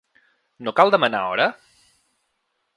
[0.67, 1.47] No cal demanar hora?